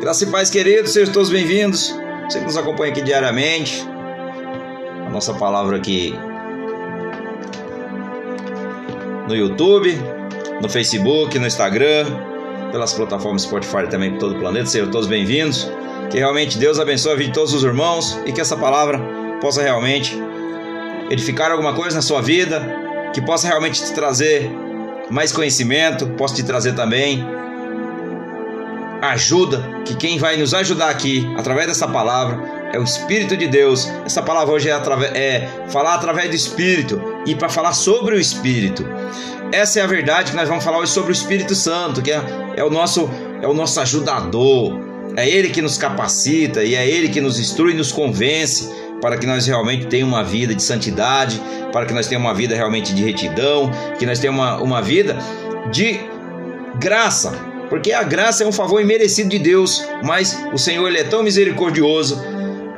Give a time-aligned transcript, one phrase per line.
[0.00, 1.92] Graça e paz, queridos, sejam todos bem-vindos.
[2.24, 3.84] Você que nos acompanha aqui diariamente.
[5.04, 6.14] A nossa palavra aqui
[9.26, 9.98] no YouTube,
[10.62, 12.06] no Facebook, no Instagram,
[12.70, 14.66] pelas plataformas Spotify também por todo o planeta.
[14.66, 15.68] Sejam todos bem-vindos.
[16.12, 19.00] Que realmente Deus abençoe a vida de todos os irmãos e que essa palavra
[19.40, 20.16] possa realmente
[21.10, 22.62] edificar alguma coisa na sua vida,
[23.12, 24.48] que possa realmente te trazer
[25.10, 27.26] mais conhecimento, possa te trazer também
[29.02, 33.88] ajuda, que quem vai nos ajudar aqui através dessa palavra é o Espírito de Deus.
[34.04, 34.74] Essa palavra hoje é,
[35.14, 38.84] é falar através do Espírito e para falar sobre o Espírito.
[39.52, 42.22] Essa é a verdade que nós vamos falar hoje sobre o Espírito Santo, que é,
[42.56, 43.08] é o nosso
[43.40, 44.78] é o nosso ajudador.
[45.16, 48.68] É ele que nos capacita e é ele que nos instrui e nos convence
[49.00, 51.40] para que nós realmente tenhamos uma vida de santidade,
[51.72, 55.16] para que nós tenhamos uma vida realmente de retidão, que nós tenhamos uma, uma vida
[55.70, 56.00] de
[56.78, 57.32] graça,
[57.68, 62.22] porque a graça é um favor imerecido de Deus, mas o Senhor é tão misericordioso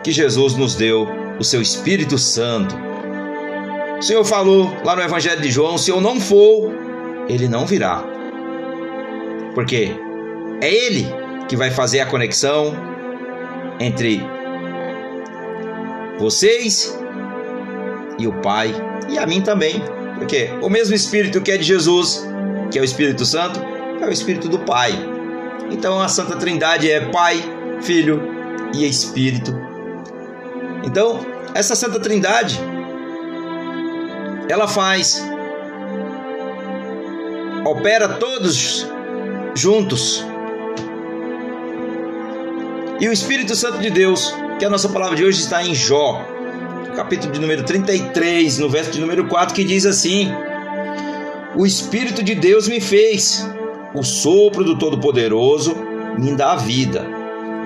[0.03, 2.77] que Jesus nos deu o seu Espírito Santo.
[3.99, 6.73] O Senhor falou lá no Evangelho de João: se eu não for,
[7.29, 8.02] ele não virá.
[9.55, 9.91] Porque
[10.61, 11.07] é ele
[11.49, 12.74] que vai fazer a conexão
[13.79, 14.23] entre
[16.18, 16.96] vocês
[18.18, 18.74] e o Pai
[19.09, 19.83] e a mim também.
[20.18, 22.27] Porque o mesmo Espírito que é de Jesus,
[22.71, 23.61] que é o Espírito Santo,
[24.01, 24.93] é o Espírito do Pai.
[25.70, 27.43] Então a Santa Trindade é Pai,
[27.82, 28.23] Filho
[28.74, 29.54] e Espírito.
[30.84, 31.20] Então,
[31.54, 32.59] essa Santa Trindade
[34.48, 35.23] ela faz
[37.65, 38.87] opera todos
[39.54, 40.24] juntos.
[43.01, 46.23] E o Espírito Santo de Deus, que a nossa palavra de hoje está em Jó,
[46.96, 50.30] capítulo de número 33, no verso de número 4, que diz assim:
[51.54, 53.48] O Espírito de Deus me fez
[53.95, 55.74] o sopro do Todo-Poderoso
[56.19, 57.07] me dá vida.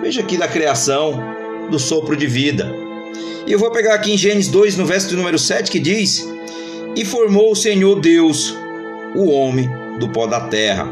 [0.01, 1.21] Veja aqui da criação
[1.71, 2.73] do sopro de vida.
[3.47, 6.27] E eu vou pegar aqui em Gênesis 2, no verso número 7, que diz:
[6.97, 8.57] E formou o Senhor Deus
[9.15, 10.89] o homem do pó da terra,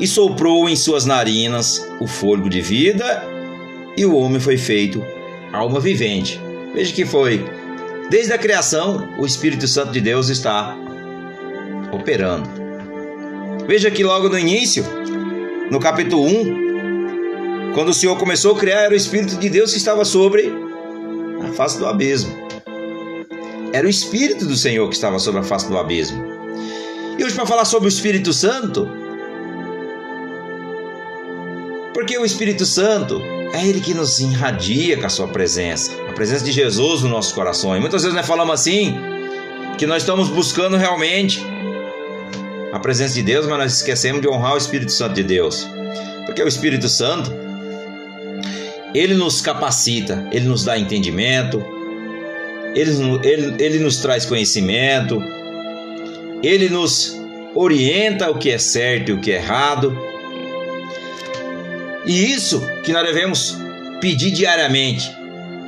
[0.00, 3.22] e soprou em suas narinas o fôlego de vida,
[3.96, 5.04] e o homem foi feito
[5.52, 6.40] alma vivente.
[6.74, 7.44] Veja que foi
[8.10, 10.76] desde a criação o Espírito Santo de Deus está
[11.92, 12.63] operando.
[13.66, 14.84] Veja que logo no início,
[15.70, 19.78] no capítulo 1, quando o Senhor começou a criar, era o Espírito de Deus que
[19.78, 20.52] estava sobre
[21.42, 22.32] a face do abismo.
[23.72, 26.22] Era o Espírito do Senhor que estava sobre a face do abismo.
[27.18, 28.86] E hoje, para falar sobre o Espírito Santo,
[31.94, 33.22] porque o Espírito Santo
[33.54, 37.34] é ele que nos irradia com a sua presença, a presença de Jesus no nosso
[37.34, 37.74] coração.
[37.74, 38.94] E muitas vezes nós falamos assim,
[39.78, 41.53] que nós estamos buscando realmente
[42.74, 45.64] a presença de Deus, mas nós esquecemos de honrar o Espírito Santo de Deus.
[46.26, 47.32] Porque o Espírito Santo,
[48.92, 51.64] ele nos capacita, ele nos dá entendimento,
[52.74, 52.90] ele,
[53.22, 55.22] ele, ele nos traz conhecimento,
[56.42, 57.16] ele nos
[57.54, 59.96] orienta o que é certo e o que é errado.
[62.04, 63.56] E isso que nós devemos
[64.00, 65.16] pedir diariamente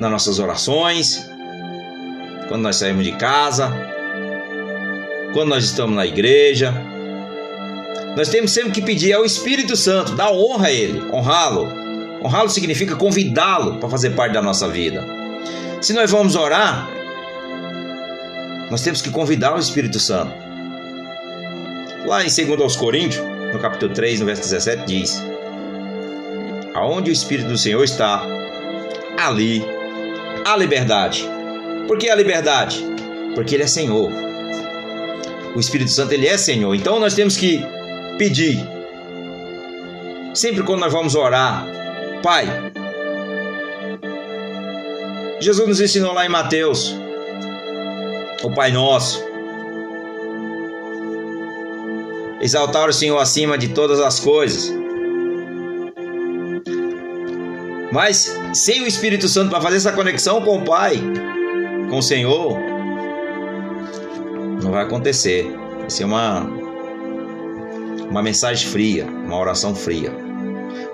[0.00, 1.30] nas nossas orações,
[2.48, 3.72] quando nós saímos de casa,
[5.32, 6.95] quando nós estamos na igreja,
[8.16, 11.70] nós temos sempre que pedir ao Espírito Santo, dar honra a Ele, honrá-lo.
[12.24, 15.06] Honrá-lo significa convidá-lo para fazer parte da nossa vida.
[15.82, 16.88] Se nós vamos orar,
[18.70, 20.32] nós temos que convidar o Espírito Santo.
[22.06, 23.22] Lá em 2 aos Coríntios,
[23.52, 25.22] no capítulo 3, no verso 17, diz:
[26.72, 28.24] Aonde o Espírito do Senhor está,
[29.18, 29.62] ali
[30.46, 31.28] há liberdade.
[31.86, 32.82] Por que a liberdade?
[33.34, 34.10] Porque Ele é Senhor.
[35.54, 36.74] O Espírito Santo ele é Senhor.
[36.74, 37.64] Então nós temos que
[38.18, 38.66] pedir.
[40.34, 41.66] Sempre quando nós vamos orar,
[42.22, 42.46] Pai,
[45.40, 46.94] Jesus nos ensinou lá em Mateus,
[48.42, 49.24] o Pai Nosso,
[52.40, 54.72] exaltar o Senhor acima de todas as coisas.
[57.92, 61.00] Mas sem o Espírito Santo para fazer essa conexão com o Pai,
[61.88, 62.58] com o Senhor,
[64.62, 65.50] não vai acontecer.
[65.78, 66.65] Vai ser uma
[68.10, 70.10] uma mensagem fria, uma oração fria.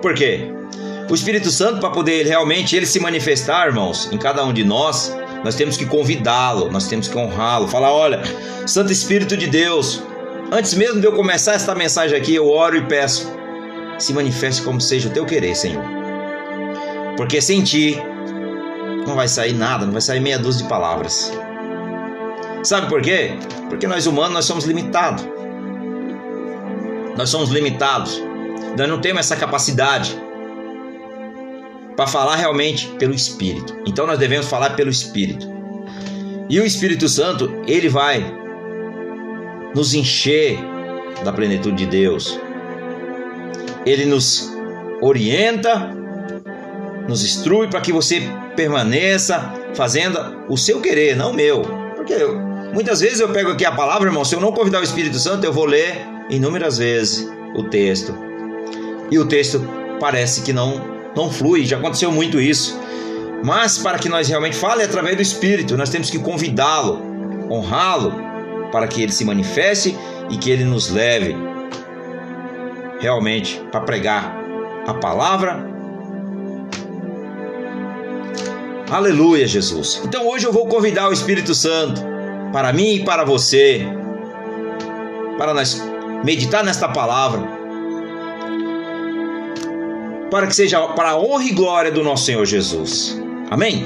[0.01, 0.51] Por quê?
[1.09, 5.15] O Espírito Santo, para poder realmente ele se manifestar, irmãos, em cada um de nós,
[5.43, 8.21] nós temos que convidá-lo, nós temos que honrá-lo, falar: olha,
[8.65, 10.01] Santo Espírito de Deus,
[10.51, 13.31] antes mesmo de eu começar esta mensagem aqui, eu oro e peço,
[13.99, 15.83] se manifeste como seja o teu querer, Senhor.
[17.17, 18.01] Porque sem ti
[19.05, 21.31] não vai sair nada, não vai sair meia dúzia de palavras.
[22.63, 23.37] Sabe por quê?
[23.69, 25.32] Porque nós humanos nós somos limitados.
[27.17, 28.21] Nós somos limitados.
[28.77, 30.17] Nós não temos essa capacidade
[31.95, 33.75] para falar realmente pelo Espírito.
[33.85, 35.47] Então nós devemos falar pelo Espírito.
[36.49, 38.23] E o Espírito Santo, ele vai
[39.75, 40.59] nos encher
[41.23, 42.39] da plenitude de Deus.
[43.85, 44.51] Ele nos
[45.01, 45.91] orienta,
[47.07, 48.21] nos instrui para que você
[48.55, 51.63] permaneça fazendo o seu querer, não o meu.
[51.95, 52.37] Porque eu,
[52.73, 55.45] muitas vezes eu pego aqui a palavra, irmão, se eu não convidar o Espírito Santo,
[55.45, 58.15] eu vou ler inúmeras vezes o texto.
[59.11, 59.61] E o texto
[59.99, 62.79] parece que não não flui, já aconteceu muito isso.
[63.43, 66.99] Mas para que nós realmente falem através do Espírito, nós temos que convidá-lo,
[67.51, 68.13] honrá-lo,
[68.71, 69.95] para que ele se manifeste
[70.29, 71.35] e que ele nos leve
[72.99, 74.41] realmente para pregar
[74.87, 75.71] a palavra.
[78.89, 80.01] Aleluia, Jesus.
[80.05, 82.01] Então hoje eu vou convidar o Espírito Santo
[82.51, 83.85] para mim e para você,
[85.37, 85.92] para nós
[86.23, 87.63] meditar nesta palavra
[90.31, 93.21] para que seja para a honra e glória do nosso Senhor Jesus.
[93.51, 93.85] Amém?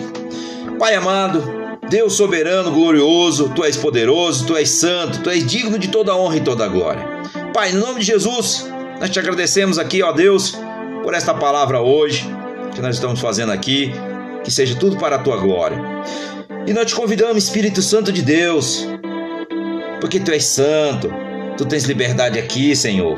[0.79, 1.43] Pai amado,
[1.89, 6.37] Deus soberano, glorioso, tu és poderoso, tu és santo, tu és digno de toda honra
[6.37, 7.05] e toda glória.
[7.53, 8.65] Pai, em nome de Jesus,
[8.99, 10.57] nós te agradecemos aqui, ó Deus,
[11.03, 12.25] por esta palavra hoje
[12.73, 13.91] que nós estamos fazendo aqui,
[14.43, 15.77] que seja tudo para a tua glória.
[16.65, 18.87] E nós te convidamos, Espírito Santo de Deus,
[19.99, 21.11] porque tu és santo,
[21.57, 23.17] tu tens liberdade aqui, Senhor.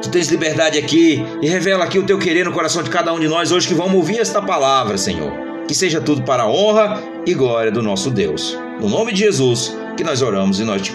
[0.00, 3.20] Tu tens liberdade aqui e revela aqui o teu querer no coração de cada um
[3.20, 5.32] de nós hoje que vamos ouvir esta palavra, Senhor.
[5.66, 8.58] Que seja tudo para a honra e glória do nosso Deus.
[8.80, 10.92] No nome de Jesus que nós oramos e nós, te,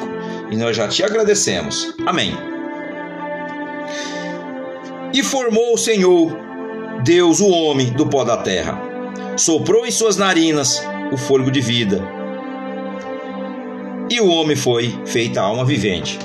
[0.49, 1.93] e nós já te agradecemos.
[2.05, 2.33] Amém.
[5.13, 6.37] E formou o Senhor,
[7.03, 8.79] Deus, o homem do pó da terra.
[9.37, 12.01] Soprou em suas narinas o fôlego de vida.
[14.09, 16.17] E o homem foi feita alma vivente.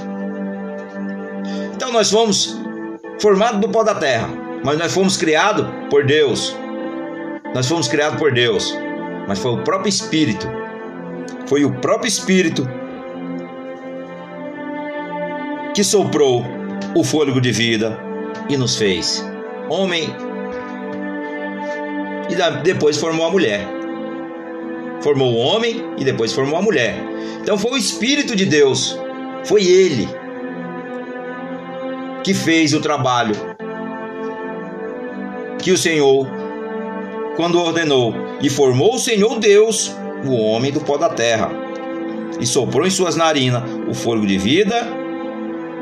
[1.93, 2.57] Nós fomos
[3.21, 4.27] formado do pó da terra,
[4.65, 6.57] mas nós fomos criados por Deus.
[7.55, 8.75] Nós fomos criados por Deus,
[9.29, 10.49] mas foi o próprio Espírito.
[11.47, 12.67] Foi o próprio Espírito
[15.75, 16.43] que soprou
[16.97, 17.97] o fôlego de vida
[18.49, 19.23] e nos fez
[19.69, 20.09] homem
[22.31, 23.69] e depois formou a mulher.
[25.03, 26.97] Formou o homem e depois formou a mulher.
[27.43, 28.99] Então foi o Espírito de Deus,
[29.45, 30.22] foi Ele
[32.23, 33.35] que fez o trabalho
[35.63, 36.27] que o Senhor,
[37.37, 39.95] quando ordenou, e formou o Senhor Deus
[40.27, 41.51] o homem do pó da terra,
[42.41, 44.87] e soprou em suas narinas o fôlego de vida,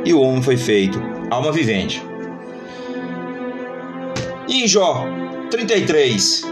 [0.04, 1.00] e o homem foi feito
[1.30, 2.02] alma vivente.
[4.48, 5.06] E em Jó
[5.50, 6.42] 33,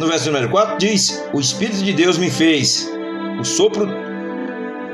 [0.00, 2.90] no verso número 4, diz: O Espírito de Deus me fez,
[3.40, 3.88] o sopro,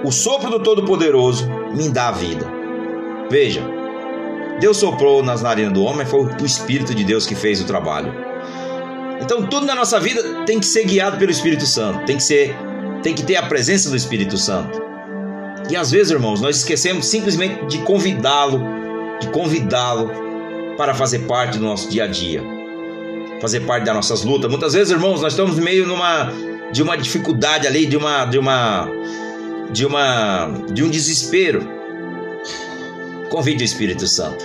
[0.02, 2.46] o sopro do Todo-Poderoso me dá vida.
[3.30, 3.62] Veja,
[4.60, 8.14] Deus soprou nas narinas do homem, foi o Espírito de Deus que fez o trabalho.
[9.20, 12.56] Então tudo na nossa vida tem que ser guiado pelo Espírito Santo, tem que ser,
[13.02, 14.82] tem que ter a presença do Espírito Santo.
[15.70, 18.60] E às vezes, irmãos, nós esquecemos simplesmente de convidá-lo,
[19.20, 20.10] de convidá-lo
[20.76, 22.42] para fazer parte do nosso dia a dia,
[23.40, 24.50] fazer parte das nossas lutas.
[24.50, 26.30] Muitas vezes, irmãos, nós estamos meio numa
[26.70, 28.88] de uma dificuldade ali, de uma de uma
[29.72, 31.83] de uma de um desespero.
[33.34, 34.44] Convide o Espírito Santo.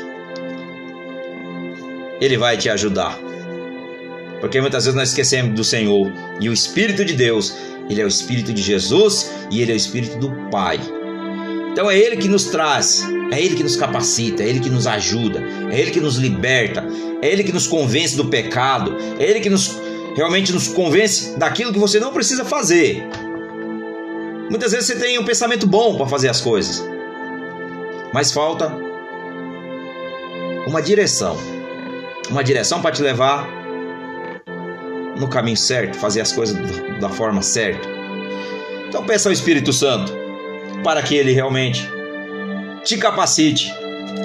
[2.19, 3.19] Ele vai te ajudar.
[4.39, 6.11] Porque muitas vezes nós esquecemos do Senhor.
[6.39, 7.55] E o Espírito de Deus,
[7.87, 10.79] ele é o Espírito de Jesus e ele é o Espírito do Pai.
[11.71, 14.87] Então é Ele que nos traz, é Ele que nos capacita, é Ele que nos
[14.87, 15.39] ajuda,
[15.71, 16.83] é Ele que nos liberta,
[17.21, 19.79] é Ele que nos convence do pecado, é Ele que nos
[20.15, 23.07] realmente nos convence daquilo que você não precisa fazer.
[24.49, 26.83] Muitas vezes você tem um pensamento bom para fazer as coisas,
[28.13, 28.71] mas falta
[30.67, 31.37] uma direção.
[32.29, 33.47] Uma direção para te levar
[35.17, 36.57] no caminho certo, fazer as coisas
[36.99, 37.87] da forma certa.
[38.87, 40.13] Então peça ao Espírito Santo
[40.83, 41.87] para que ele realmente
[42.83, 43.73] te capacite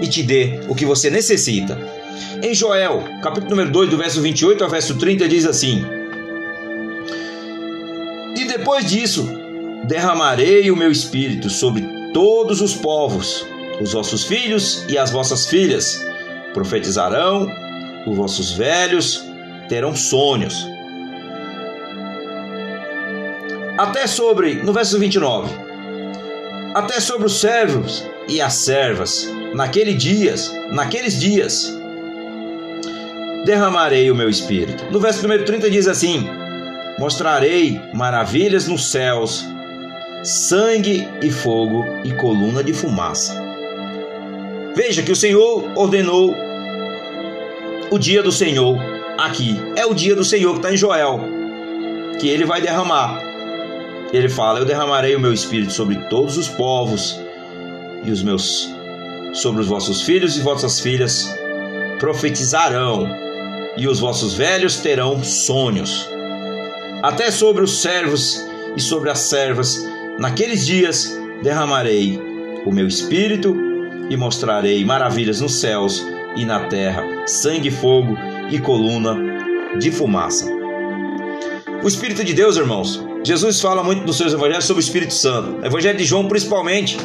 [0.01, 1.79] e te dê o que você necessita.
[2.43, 5.85] Em Joel, capítulo número 2, do verso 28 ao verso 30, diz assim:
[8.37, 9.29] E depois disso,
[9.85, 13.47] derramarei o meu espírito sobre todos os povos
[13.81, 16.05] os vossos filhos e as vossas filhas
[16.53, 17.49] profetizarão,
[18.07, 19.25] os vossos velhos
[19.69, 20.67] terão sonhos.
[23.77, 25.53] Até sobre, no verso 29,
[26.75, 31.77] até sobre os servos e as servas, naqueles dias, naqueles dias,
[33.45, 34.85] derramarei o meu espírito.
[34.91, 36.29] No verso 30 diz assim:
[36.99, 39.45] Mostrarei maravilhas nos céus,
[40.23, 43.44] sangue e fogo e coluna de fumaça.
[44.75, 46.35] Veja que o Senhor ordenou
[47.91, 48.77] o dia do Senhor
[49.17, 49.57] aqui.
[49.77, 51.21] É o dia do Senhor que está em Joel,
[52.21, 53.21] que ele vai derramar.
[54.13, 57.21] Ele fala: Eu derramarei o meu espírito sobre todos os povos
[58.05, 58.69] e os meus
[59.33, 61.29] sobre os vossos filhos e vossas filhas
[61.99, 63.09] profetizarão,
[63.77, 66.09] e os vossos velhos terão sonhos.
[67.03, 68.45] Até sobre os servos
[68.77, 69.85] e sobre as servas,
[70.19, 72.21] naqueles dias derramarei
[72.65, 73.74] o meu espírito
[74.11, 76.05] e mostrarei maravilhas nos céus
[76.37, 78.17] e na terra, sangue, fogo
[78.51, 79.17] e coluna
[79.79, 80.47] de fumaça.
[81.83, 85.65] O Espírito de Deus, irmãos, Jesus fala muito nos seus evangelhos sobre o Espírito Santo.
[85.65, 86.97] Evangelho de João, principalmente.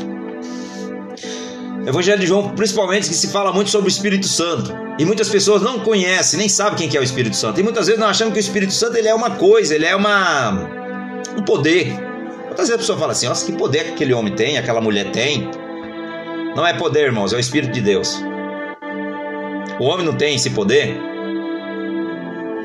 [1.86, 4.74] Evangelho de João, principalmente, que se fala muito sobre o Espírito Santo.
[4.98, 7.60] E muitas pessoas não conhecem, nem sabem quem é o Espírito Santo.
[7.60, 9.96] E muitas vezes não acham que o Espírito Santo ele é uma coisa, ele é
[9.96, 10.52] uma
[11.38, 11.94] um poder.
[12.46, 15.12] Muitas vezes a pessoa fala assim: Nossa, que poder que aquele homem tem, aquela mulher
[15.12, 15.50] tem.
[16.60, 18.22] Não é poder, irmãos, é o Espírito de Deus.
[19.80, 20.94] O homem não tem esse poder?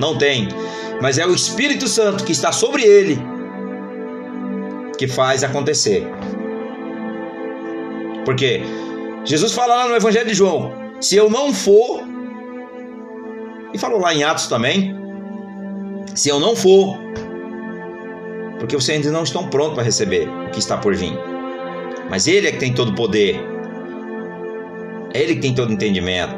[0.01, 0.49] Não tem.
[1.01, 3.17] Mas é o Espírito Santo que está sobre ele
[4.99, 6.05] que faz acontecer.
[8.25, 8.63] Porque
[9.25, 12.03] Jesus fala lá no Evangelho de João: se eu não for,
[13.73, 14.93] e falou lá em Atos também,
[16.17, 16.99] se eu não for,
[18.59, 21.17] porque vocês ainda não estão prontos para receber o que está por vir.
[22.11, 23.54] Mas Ele é que tem todo o poder,
[25.15, 26.35] é Ele que tem todo entendimento.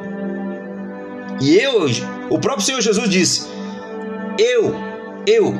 [1.40, 1.86] E eu,
[2.30, 3.48] o próprio Senhor Jesus disse:
[4.38, 4.74] Eu,
[5.26, 5.54] eu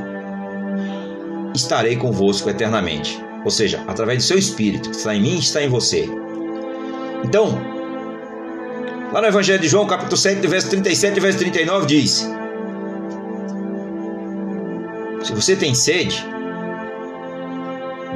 [1.55, 3.19] estarei convosco eternamente.
[3.45, 6.09] Ou seja, através do seu Espírito que está em mim está em você.
[7.25, 7.59] Então,
[9.13, 12.29] lá no Evangelho de João, capítulo 7, verso 37 e verso 39, diz:
[15.23, 16.25] Se você tem sede,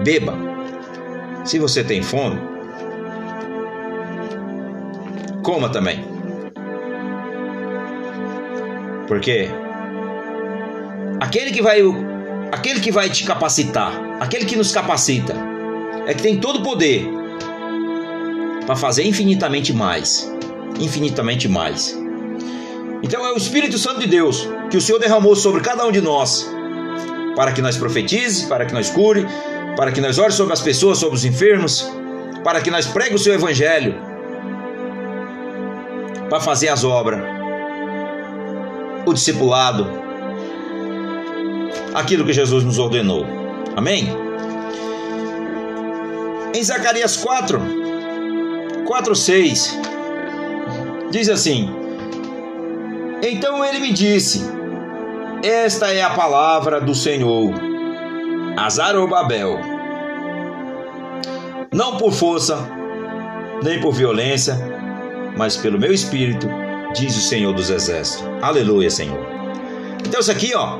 [0.04, 0.50] beba.
[1.44, 2.38] Se você tem fome,
[5.50, 5.98] coma também.
[9.08, 9.48] Porque
[11.20, 11.80] aquele que vai
[12.52, 15.34] aquele que vai te capacitar, aquele que nos capacita,
[16.06, 17.04] é que tem todo o poder
[18.64, 20.32] para fazer infinitamente mais,
[20.78, 21.98] infinitamente mais.
[23.02, 26.00] Então é o Espírito Santo de Deus que o Senhor derramou sobre cada um de
[26.00, 26.48] nós,
[27.34, 29.26] para que nós profetize, para que nós cure,
[29.76, 31.90] para que nós ore sobre as pessoas, sobre os enfermos,
[32.44, 34.09] para que nós pregue o seu evangelho,
[36.30, 37.20] para fazer as obras,
[39.04, 39.86] o discipulado,
[41.92, 43.26] aquilo que Jesus nos ordenou.
[43.76, 44.08] Amém?
[46.54, 47.60] Em Zacarias 4,
[48.86, 49.78] 4, 6,
[51.10, 51.68] diz assim:
[53.22, 54.48] Então ele me disse:
[55.42, 57.52] Esta é a palavra do Senhor,
[58.56, 59.58] Azarobabel.
[61.72, 62.58] Não por força,
[63.62, 64.69] nem por violência,
[65.40, 66.46] mas pelo meu espírito,
[66.92, 68.22] diz o Senhor dos Exércitos.
[68.42, 69.26] Aleluia, Senhor.
[70.06, 70.78] Então, isso aqui, ó,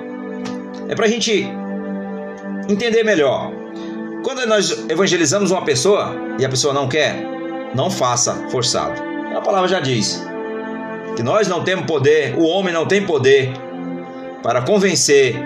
[0.87, 1.49] é para a gente
[2.69, 3.51] entender melhor.
[4.23, 7.17] Quando nós evangelizamos uma pessoa e a pessoa não quer,
[7.75, 9.01] não faça forçado.
[9.35, 10.23] A palavra já diz
[11.17, 13.55] que nós não temos poder, o homem não tem poder
[14.43, 15.37] para convencer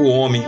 [0.00, 0.42] o homem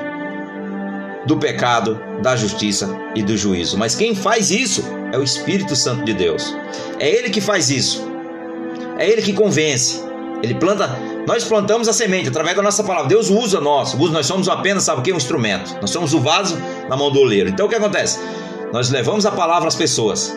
[1.30, 3.78] do pecado, da justiça e do juízo.
[3.78, 4.82] Mas quem faz isso
[5.12, 6.56] é o Espírito Santo de Deus.
[6.98, 8.04] É ele que faz isso.
[8.98, 10.02] É ele que convence.
[10.42, 13.08] Ele planta nós plantamos a semente através da nossa palavra.
[13.08, 13.94] Deus usa nós.
[13.94, 15.12] Nós somos apenas, sabe o que?
[15.12, 15.76] Um instrumento.
[15.80, 16.58] Nós somos o vaso
[16.88, 17.48] na mão do oleiro.
[17.48, 18.18] Então o que acontece?
[18.72, 20.36] Nós levamos a palavra às pessoas.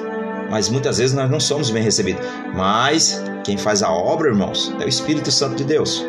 [0.51, 2.23] Mas muitas vezes nós não somos bem recebidos.
[2.53, 6.05] Mas quem faz a obra, irmãos, é o Espírito Santo de Deus.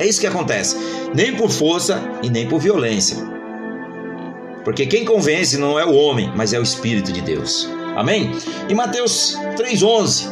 [0.00, 0.76] É isso que acontece.
[1.14, 3.37] Nem por força e nem por violência.
[4.68, 7.66] Porque quem convence não é o homem, mas é o Espírito de Deus.
[7.96, 8.32] Amém?
[8.68, 10.28] Em Mateus 3,11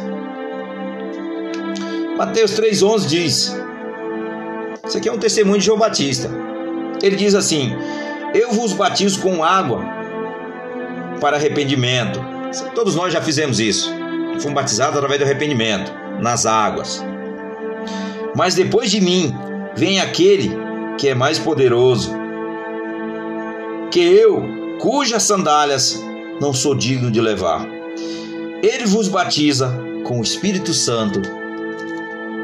[2.18, 3.56] Mateus 3,11 diz:
[4.86, 6.30] Isso aqui é um testemunho de João Batista.
[7.02, 7.74] Ele diz assim:
[8.34, 9.82] Eu vos batizo com água
[11.18, 12.20] para arrependimento.
[12.74, 13.90] Todos nós já fizemos isso.
[14.38, 15.90] Fomos batizados através do arrependimento,
[16.20, 17.02] nas águas.
[18.36, 19.34] Mas depois de mim
[19.74, 20.54] vem aquele
[20.98, 22.14] que é mais poderoso
[23.96, 25.98] que eu, cujas sandálias
[26.38, 27.66] não sou digno de levar.
[28.62, 29.74] Ele vos batiza
[30.04, 31.22] com o Espírito Santo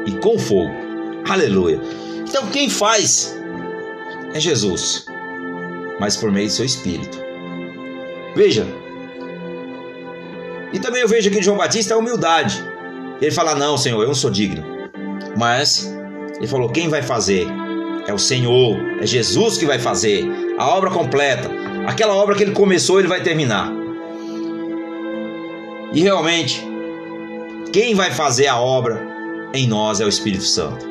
[0.07, 0.73] e com fogo.
[1.29, 1.79] Aleluia.
[2.27, 3.39] Então quem faz
[4.33, 5.05] é Jesus,
[5.99, 7.19] mas por meio do seu Espírito.
[8.35, 8.65] Veja.
[10.73, 12.67] E também eu vejo aqui de João Batista a humildade.
[13.21, 14.63] Ele fala: Não, Senhor, eu não sou digno.
[15.37, 15.87] Mas
[16.37, 17.45] ele falou: Quem vai fazer?
[18.07, 20.27] É o Senhor, é Jesus que vai fazer
[20.63, 21.49] a obra completa.
[21.85, 23.69] Aquela obra que ele começou, ele vai terminar.
[25.91, 26.65] E realmente,
[27.73, 29.05] quem vai fazer a obra
[29.53, 30.87] em nós é o Espírito Santo.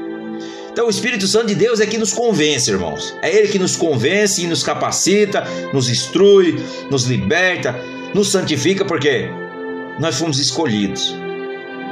[0.71, 3.17] Então, o Espírito Santo de Deus é que nos convence, irmãos.
[3.23, 7.75] É Ele que nos convence e nos capacita, nos instrui, nos liberta,
[8.14, 9.29] nos santifica, porque
[9.99, 11.14] nós fomos escolhidos.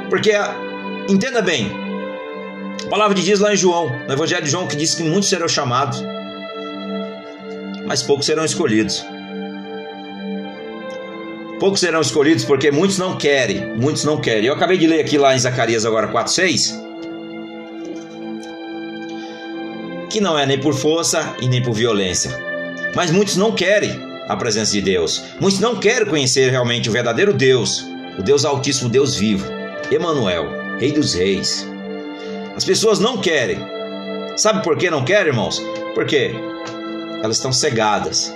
[0.07, 0.31] Porque,
[1.09, 1.71] entenda bem,
[2.85, 5.29] a palavra de Deus lá em João, no Evangelho de João, que diz que muitos
[5.29, 6.03] serão chamados,
[7.91, 9.05] mas poucos serão escolhidos.
[11.59, 14.45] Poucos serão escolhidos porque muitos não querem, muitos não querem.
[14.45, 16.73] Eu acabei de ler aqui lá em Zacarias agora 4:6,
[20.09, 22.31] que não é nem por força e nem por violência.
[22.95, 23.91] Mas muitos não querem
[24.29, 25.21] a presença de Deus.
[25.37, 27.85] Muitos não querem conhecer realmente o verdadeiro Deus,
[28.17, 29.45] o Deus Altíssimo, Deus vivo,
[29.91, 30.47] Emanuel,
[30.79, 31.67] Rei dos Reis.
[32.55, 33.59] As pessoas não querem.
[34.37, 35.61] Sabe por que não querem, irmãos?
[35.93, 36.33] Porque
[37.21, 38.33] elas estão cegadas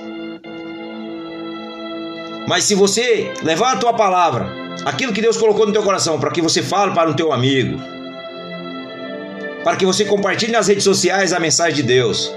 [2.48, 4.48] mas se você levar a tua palavra,
[4.86, 7.82] aquilo que Deus colocou no teu coração, para que você fale para o teu amigo,
[9.64, 12.32] para que você compartilhe nas redes sociais a mensagem de Deus,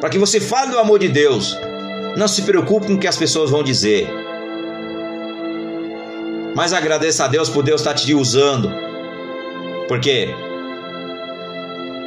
[0.00, 1.56] para que você fale do amor de Deus,
[2.16, 4.08] não se preocupe com o que as pessoas vão dizer.
[6.56, 8.72] Mas agradeça a Deus por Deus estar te usando.
[9.86, 10.34] Porque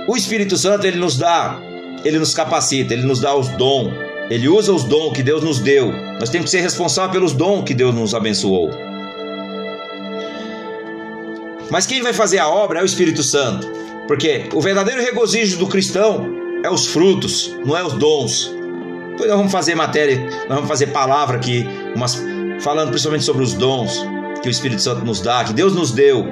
[0.07, 1.61] o Espírito Santo ele nos dá,
[2.03, 5.59] ele nos capacita, ele nos dá os dons ele usa os dons que Deus nos
[5.59, 5.91] deu.
[6.19, 8.69] Nós temos que ser responsáveis pelos dons que Deus nos abençoou.
[11.71, 13.67] Mas quem vai fazer a obra é o Espírito Santo.
[14.07, 16.27] Porque o verdadeiro regozijo do cristão
[16.63, 18.53] é os frutos, não é os dons.
[19.11, 21.65] Depois nós vamos fazer matéria, nós vamos fazer palavra aqui,
[21.95, 22.21] umas,
[22.61, 24.05] falando principalmente sobre os dons
[24.41, 26.25] que o Espírito Santo nos dá, que Deus nos deu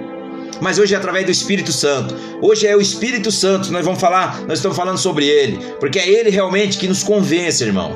[0.62, 2.16] mas hoje é através do Espírito Santo.
[2.42, 6.08] Hoje é o Espírito Santo, nós vamos falar, nós estamos falando sobre ele, porque é
[6.08, 7.94] ele realmente que nos convence, irmão.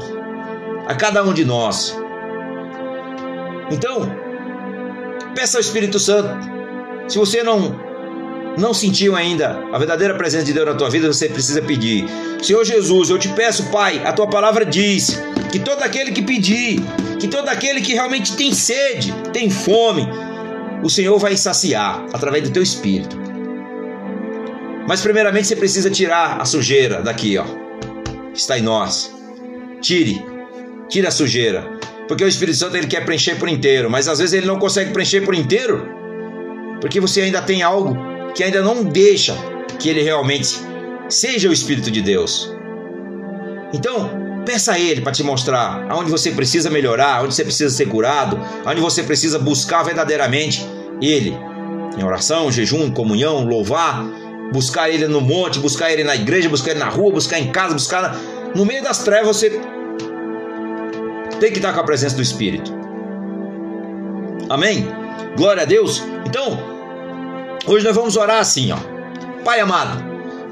[0.87, 1.95] A cada um de nós.
[3.71, 4.11] Então,
[5.35, 6.29] peça ao Espírito Santo.
[7.07, 7.91] Se você não
[8.57, 12.05] não sentiu ainda a verdadeira presença de Deus na tua vida, você precisa pedir.
[12.41, 15.21] Senhor Jesus, eu te peço, Pai, a tua palavra diz
[15.51, 16.81] que todo aquele que pedir,
[17.19, 20.07] que todo aquele que realmente tem sede, tem fome,
[20.83, 23.17] o Senhor vai saciar através do teu espírito.
[24.87, 27.45] Mas primeiramente você precisa tirar a sujeira daqui, ó.
[28.33, 29.13] Está em nós.
[29.79, 30.23] Tire.
[30.89, 31.79] Tire a sujeira.
[32.07, 34.91] Porque o Espírito Santo ele quer preencher por inteiro, mas às vezes ele não consegue
[34.91, 35.87] preencher por inteiro.
[36.81, 37.95] Porque você ainda tem algo
[38.35, 39.33] que ainda não deixa
[39.79, 40.57] que ele realmente
[41.07, 42.53] seja o Espírito de Deus.
[43.73, 47.85] Então, Peça a Ele para te mostrar aonde você precisa melhorar, onde você precisa ser
[47.87, 50.65] curado, onde você precisa buscar verdadeiramente
[51.01, 51.37] Ele.
[51.97, 54.03] Em oração, jejum, comunhão, louvar,
[54.51, 57.73] buscar Ele no monte, buscar Ele na igreja, buscar Ele na rua, buscar em casa,
[57.73, 58.17] buscar
[58.55, 59.37] no meio das trevas.
[59.37, 59.61] Você
[61.39, 62.73] tem que estar com a presença do Espírito.
[64.49, 64.87] Amém?
[65.37, 66.03] Glória a Deus.
[66.25, 66.59] Então,
[67.65, 68.77] hoje nós vamos orar assim, ó.
[69.43, 70.03] Pai amado,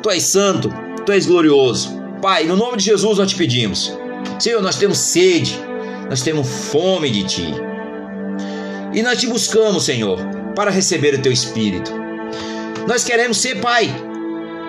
[0.02, 0.74] Tu és santo,
[1.06, 1.99] Tu és glorioso.
[2.22, 3.94] Pai, no nome de Jesus nós te pedimos.
[4.40, 5.58] Senhor, nós temos sede,
[6.10, 7.54] nós temos fome de Ti.
[8.94, 10.20] E nós te buscamos, Senhor,
[10.56, 11.92] para receber o Teu Espírito.
[12.88, 13.90] Nós queremos ser, Pai,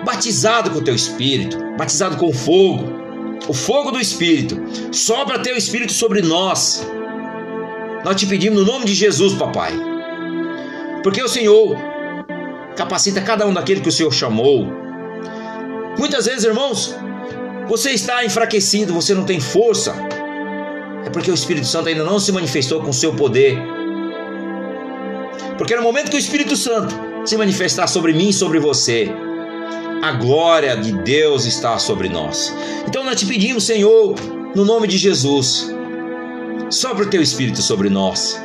[0.05, 2.85] batizado com o Teu Espírito, batizado com fogo,
[3.47, 4.57] o fogo do Espírito.
[4.93, 6.87] Sobra Teu Espírito sobre nós.
[8.05, 9.73] Nós te pedimos no nome de Jesus, Papai.
[11.03, 11.75] Porque o Senhor
[12.75, 14.67] capacita cada um daquele que o Senhor chamou.
[15.97, 16.95] Muitas vezes, irmãos,
[17.71, 19.95] você está enfraquecido, você não tem força.
[21.05, 23.57] É porque o Espírito Santo ainda não se manifestou com seu poder.
[25.57, 29.09] Porque no momento que o Espírito Santo se manifestar sobre mim e sobre você,
[30.03, 32.53] a glória de Deus está sobre nós.
[32.85, 34.15] Então nós te pedimos, Senhor,
[34.53, 35.73] no nome de Jesus,
[36.69, 38.37] sopra o teu Espírito sobre nós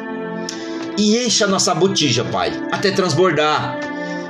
[0.96, 3.80] e encha a nossa botija, Pai, até transbordar,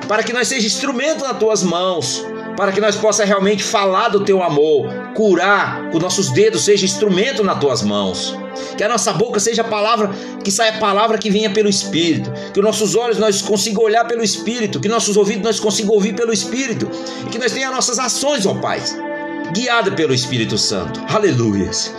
[0.09, 2.25] para que nós seja instrumento nas tuas mãos
[2.57, 6.87] para que nós possa realmente falar do teu amor, curar, que os nossos dedos sejam
[6.87, 8.37] instrumento nas tuas mãos.
[8.77, 10.11] Que a nossa boca seja palavra,
[10.43, 12.33] que saia palavra que venha pelo Espírito.
[12.53, 14.81] Que os nossos olhos nós consigamos olhar pelo Espírito.
[14.81, 16.91] Que nossos ouvidos nós consigamos ouvir pelo Espírito.
[17.27, 18.81] E que nós tenhamos nossas ações, ó Pai,
[19.53, 21.01] guiada pelo Espírito Santo.
[21.09, 21.95] Aleluias.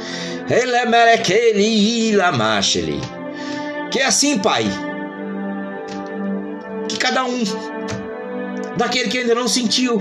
[3.92, 4.66] Que é assim, Pai.
[6.90, 7.44] Que cada um
[8.78, 10.00] daquele que ainda não sentiu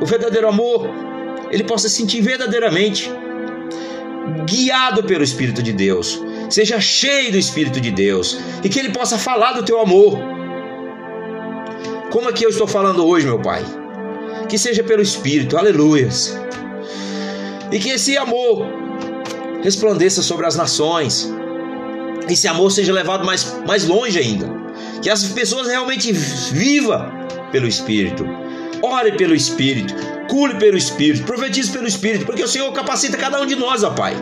[0.00, 0.88] o verdadeiro amor,
[1.50, 3.10] ele possa sentir verdadeiramente
[4.46, 9.18] guiado pelo Espírito de Deus, seja cheio do Espírito de Deus e que ele possa
[9.18, 10.18] falar do teu amor.
[12.10, 13.62] Como aqui eu estou falando hoje, meu Pai,
[14.48, 16.38] que seja pelo Espírito, aleluias,
[17.70, 18.66] e que esse amor
[19.62, 21.30] resplandeça sobre as nações,
[22.28, 24.48] esse amor seja levado mais, mais longe ainda,
[25.02, 27.10] que as pessoas realmente vivam
[27.50, 28.24] pelo Espírito.
[28.82, 29.94] Ore pelo Espírito,
[30.28, 33.90] cure pelo Espírito, profetize pelo Espírito, porque o Senhor capacita cada um de nós, ó
[33.90, 34.14] Pai,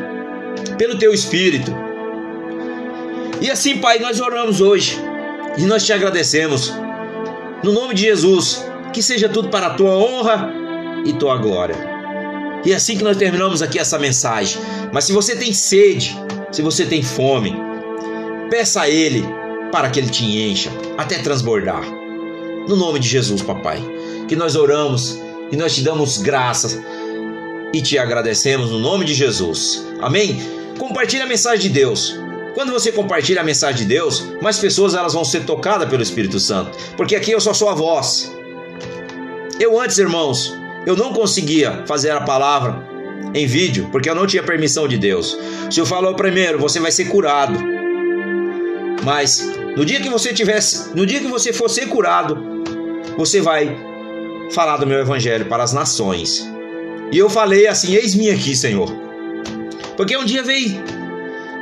[0.79, 1.75] pelo Teu Espírito.
[3.40, 4.99] E assim, Pai, nós oramos hoje
[5.59, 6.73] e nós te agradecemos.
[7.62, 10.53] No nome de Jesus, que seja tudo para a tua honra
[11.05, 11.77] e tua glória.
[12.64, 14.61] E é assim que nós terminamos aqui essa mensagem.
[14.92, 16.16] Mas se você tem sede,
[16.51, 17.55] se você tem fome,
[18.51, 19.25] peça a Ele
[19.71, 21.83] para que Ele te encha até transbordar.
[22.69, 23.81] No nome de Jesus, papai,
[24.29, 25.19] que nós oramos
[25.51, 26.81] e nós te damos graças
[27.73, 29.87] e te agradecemos no nome de Jesus.
[30.01, 30.41] Amém?
[30.79, 32.19] Compartilhe a mensagem de Deus.
[32.55, 36.41] Quando você compartilha a mensagem de Deus, mais pessoas elas vão ser tocadas pelo Espírito
[36.41, 38.33] Santo, porque aqui eu só sou a voz.
[39.61, 40.55] Eu antes, irmãos,
[40.87, 42.83] eu não conseguia fazer a palavra
[43.35, 45.37] em vídeo, porque eu não tinha permissão de Deus.
[45.69, 47.59] O Senhor falou primeiro, você vai ser curado.
[49.05, 52.65] Mas no dia que você tivesse, no dia que você for ser curado,
[53.19, 53.77] você vai
[54.51, 56.47] falar do meu evangelho para as nações.
[57.13, 58.91] E eu falei assim: Eis-me aqui, Senhor.
[59.97, 60.83] Porque um dia veio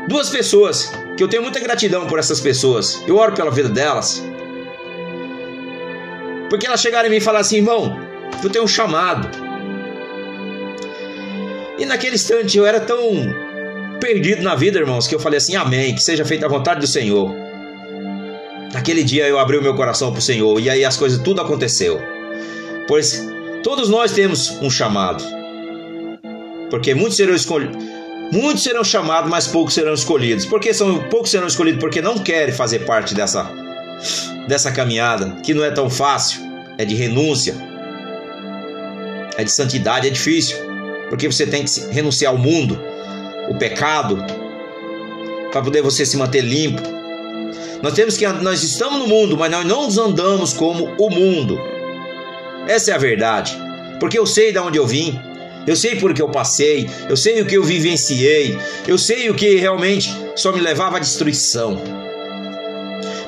[0.06, 3.02] Duas pessoas que eu tenho muita gratidão por essas pessoas.
[3.06, 4.22] Eu oro pela vida delas.
[6.50, 7.98] Porque elas chegaram em mim e falaram assim, irmão,
[8.42, 9.28] eu tenho um chamado.
[11.78, 13.34] E naquele instante eu era tão
[13.98, 16.86] perdido na vida, irmãos, que eu falei assim, amém, que seja feita a vontade do
[16.86, 17.34] Senhor.
[18.72, 21.40] Naquele dia eu abri o meu coração para o Senhor e aí as coisas tudo
[21.40, 22.00] aconteceu.
[22.86, 23.26] Pois
[23.62, 25.24] todos nós temos um chamado.
[26.70, 27.94] Porque muitos serão escolhidos
[28.32, 30.44] Muitos serão chamados, mas poucos serão escolhidos.
[30.44, 31.80] Por que são poucos serão escolhidos?
[31.80, 33.50] Porque não querem fazer parte dessa
[34.48, 36.40] dessa caminhada, que não é tão fácil,
[36.76, 37.54] é de renúncia.
[39.36, 40.56] É de santidade, é difícil,
[41.08, 42.80] porque você tem que renunciar ao mundo,
[43.48, 44.24] o pecado,
[45.50, 46.82] para poder você se manter limpo.
[47.82, 51.58] Nós temos que nós estamos no mundo, mas nós não andamos como o mundo.
[52.66, 53.58] Essa é a verdade.
[54.00, 55.18] Porque eu sei de onde eu vim,
[55.66, 59.34] eu sei por que eu passei, eu sei o que eu vivenciei, eu sei o
[59.34, 61.80] que realmente só me levava à destruição.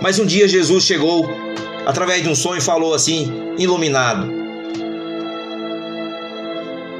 [0.01, 1.31] Mas um dia Jesus chegou
[1.87, 4.31] através de um sonho e falou assim, iluminado: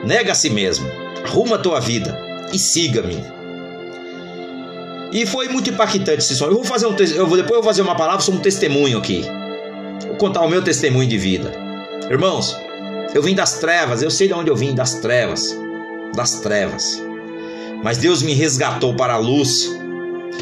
[0.05, 0.91] Nega a si mesmo,
[1.25, 2.19] arruma a tua vida
[2.53, 3.23] e siga-me.
[5.13, 6.53] E foi muito impactante esse sonho.
[6.53, 8.99] Eu vou fazer um eu vou, depois eu vou fazer uma palavra sobre um testemunho
[8.99, 9.25] aqui.
[10.07, 11.66] Vou contar o meu testemunho de vida.
[12.09, 12.57] Irmãos,
[13.15, 15.57] eu vim das trevas, eu sei de onde eu vim, das trevas,
[16.15, 17.03] das trevas.
[17.83, 19.77] Mas Deus me resgatou para a luz.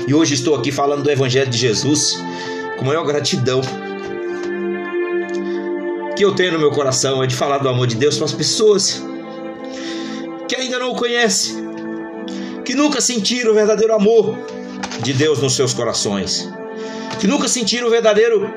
[0.07, 2.18] E hoje estou aqui falando do Evangelho de Jesus
[2.77, 3.61] com maior gratidão
[6.16, 8.33] que eu tenho no meu coração é de falar do amor de Deus para as
[8.33, 9.03] pessoas
[10.48, 11.57] que ainda não o conhecem,
[12.64, 14.38] que nunca sentiram o verdadeiro amor
[15.03, 16.48] de Deus nos seus corações,
[17.18, 18.48] que nunca sentiram o verdadeiro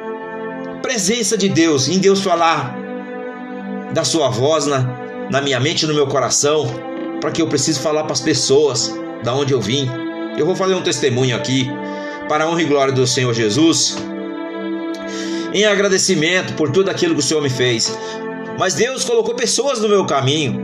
[0.82, 2.87] presença de Deus, em Deus falar
[3.97, 4.86] da sua voz na,
[5.31, 6.67] na minha mente e no meu coração,
[7.19, 9.89] para que eu precise falar para as pessoas da onde eu vim.
[10.38, 11.67] Eu vou fazer um testemunho aqui
[12.29, 13.97] para a honra e glória do Senhor Jesus,
[15.51, 17.97] em agradecimento por tudo aquilo que o Senhor me fez.
[18.60, 20.63] Mas Deus colocou pessoas no meu caminho,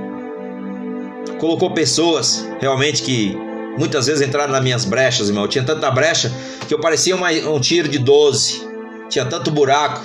[1.40, 3.36] colocou pessoas realmente que
[3.80, 5.46] muitas vezes entraram nas minhas brechas, irmão.
[5.46, 6.32] Eu tinha tanta brecha
[6.68, 8.62] que eu parecia uma, um tiro de 12,
[9.10, 10.02] tinha tanto buraco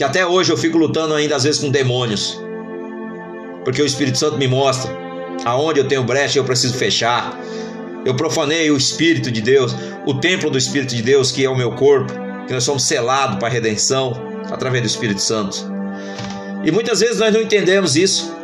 [0.00, 2.40] que até hoje eu fico lutando ainda às vezes com demônios.
[3.62, 4.90] Porque o Espírito Santo me mostra
[5.44, 7.38] aonde eu tenho brecha eu preciso fechar.
[8.06, 11.54] Eu profanei o Espírito de Deus, o templo do Espírito de Deus, que é o
[11.54, 12.14] meu corpo,
[12.46, 14.14] que nós somos selados para a redenção
[14.50, 15.70] através do Espírito Santo.
[16.64, 18.34] E muitas vezes nós não entendemos isso.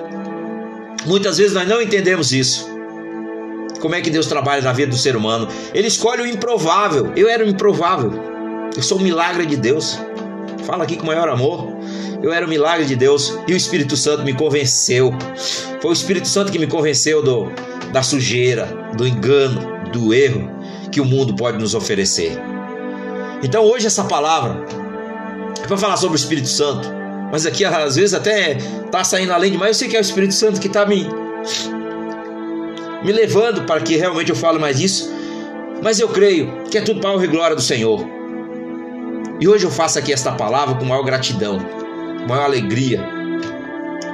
[1.07, 2.69] Muitas vezes nós não entendemos isso.
[3.81, 5.49] Como é que Deus trabalha na vida do ser humano?
[5.73, 7.15] Ele escolhe o improvável.
[7.17, 8.13] Eu era o improvável.
[8.77, 9.99] Eu sou um milagre de Deus
[10.67, 11.69] fala aqui com maior amor.
[12.23, 15.13] Eu era o milagre de Deus e o Espírito Santo me convenceu.
[15.81, 17.53] Foi o Espírito Santo que me convenceu do,
[17.93, 20.51] da sujeira, do engano, do erro
[20.91, 22.33] que o mundo pode nos oferecer.
[23.43, 24.65] Então hoje essa palavra
[25.63, 26.89] é para falar sobre o Espírito Santo,
[27.31, 28.57] mas aqui às vezes até
[28.91, 29.71] tá saindo além demais.
[29.71, 31.07] Eu sei que é o Espírito Santo que está me
[33.05, 35.13] me levando para que realmente eu fale mais disso,
[35.81, 38.16] mas eu creio que é tudo para a glória do Senhor.
[39.39, 41.59] E hoje eu faço aqui esta palavra com maior gratidão,
[42.27, 43.05] maior alegria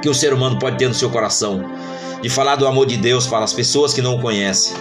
[0.01, 1.63] que o ser humano pode ter no seu coração,
[2.21, 4.73] de falar do amor de Deus para as pessoas que não o conhecem.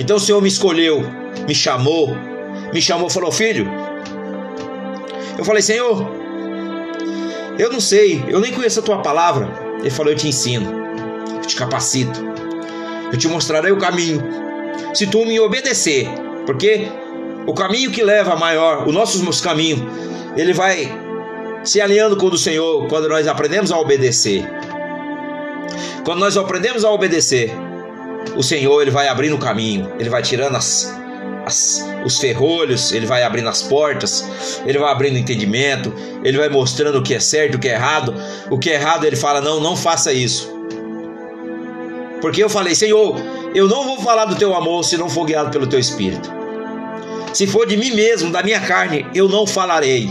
[0.00, 1.02] Então o Senhor me escolheu,
[1.46, 2.16] me chamou,
[2.72, 3.70] me chamou falou: Filho,
[5.38, 6.10] eu falei: Senhor,
[7.56, 9.48] eu não sei, eu nem conheço a tua palavra.
[9.78, 10.68] Ele falou: Eu te ensino,
[11.36, 12.20] eu te capacito,
[13.12, 14.20] eu te mostrarei o caminho.
[14.92, 16.08] Se tu me obedecer,
[16.46, 16.88] porque
[17.46, 19.88] o caminho que leva a maior, o nosso caminho,
[20.36, 20.90] ele vai
[21.64, 24.48] se alinhando com o do Senhor quando nós aprendemos a obedecer.
[26.04, 27.52] Quando nós aprendemos a obedecer,
[28.36, 30.92] o Senhor ele vai abrindo o caminho, ele vai tirando as,
[31.44, 34.24] as, os ferrolhos, ele vai abrindo as portas,
[34.64, 35.92] ele vai abrindo entendimento,
[36.24, 38.14] ele vai mostrando o que é certo, o que é errado.
[38.50, 40.50] O que é errado ele fala: não, não faça isso.
[42.20, 43.16] Porque eu falei, Senhor,
[43.54, 46.41] eu não vou falar do teu amor se não for guiado pelo teu espírito.
[47.32, 50.10] Se for de mim mesmo, da minha carne, eu não falarei.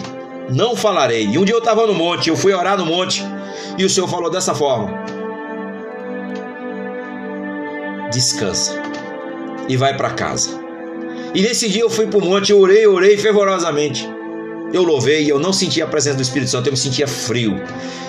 [0.50, 1.28] Não falarei.
[1.28, 3.24] E um dia eu estava no monte, eu fui orar no monte,
[3.78, 4.92] e o Senhor falou dessa forma:
[8.12, 8.82] Descansa
[9.70, 10.60] e vai para casa.
[11.34, 14.10] E nesse dia eu fui para o monte, eu orei, orei fervorosamente.
[14.74, 17.62] Eu louvei, eu não sentia a presença do Espírito Santo, eu me sentia frio.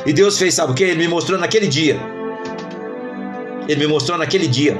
[0.07, 0.85] E Deus fez, sabe o que?
[0.85, 2.01] Ele me mostrou naquele dia.
[3.69, 4.77] Ele me mostrou naquele dia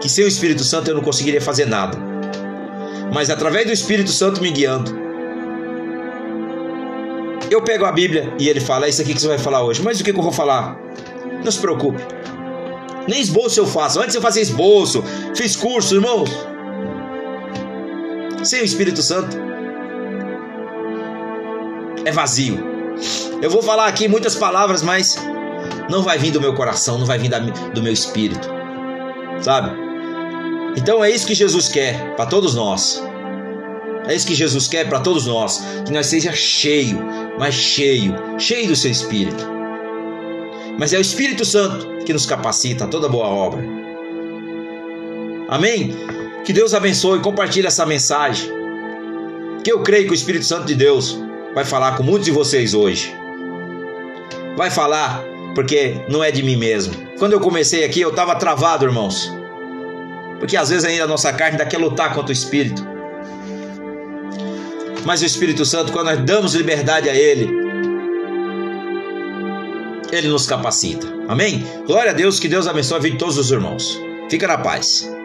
[0.00, 2.07] que sem o Espírito Santo eu não conseguiria fazer nada.
[3.12, 4.96] Mas através do Espírito Santo me guiando,
[7.50, 9.82] eu pego a Bíblia e ele fala: É isso aqui que você vai falar hoje.
[9.82, 10.78] Mas o que, que eu vou falar?
[11.42, 12.02] Não se preocupe.
[13.06, 14.00] Nem esboço eu faço.
[14.00, 15.02] Antes eu fazia esboço,
[15.34, 16.30] fiz curso, irmãos.
[18.44, 19.36] Sem o Espírito Santo
[22.04, 22.58] é vazio.
[23.40, 25.16] Eu vou falar aqui muitas palavras, mas
[25.88, 27.30] não vai vir do meu coração, não vai vir
[27.72, 28.48] do meu espírito.
[29.40, 29.87] Sabe?
[30.78, 33.02] Então é isso que Jesus quer para todos nós.
[34.06, 37.04] É isso que Jesus quer para todos nós, que nós seja cheio,
[37.36, 39.44] mas cheio, cheio do seu espírito.
[40.78, 43.60] Mas é o Espírito Santo que nos capacita a toda boa obra.
[45.48, 45.96] Amém?
[46.44, 48.48] Que Deus abençoe compartilhe essa mensagem.
[49.64, 51.20] Que eu creio que o Espírito Santo de Deus
[51.56, 53.12] vai falar com muitos de vocês hoje.
[54.56, 55.24] Vai falar
[55.56, 56.94] porque não é de mim mesmo.
[57.18, 59.36] Quando eu comecei aqui, eu estava travado, irmãos.
[60.38, 62.86] Porque às vezes ainda a nossa carne ainda quer lutar contra o Espírito.
[65.04, 67.50] Mas o Espírito Santo, quando nós damos liberdade a Ele,
[70.12, 71.06] Ele nos capacita.
[71.28, 71.64] Amém?
[71.86, 74.00] Glória a Deus, que Deus abençoe a vida de todos os irmãos.
[74.30, 75.17] Fica na paz.